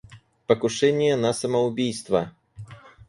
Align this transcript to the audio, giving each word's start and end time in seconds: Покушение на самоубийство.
Покушение 0.47 1.15
на 1.15 1.31
самоубийство. 1.31 2.31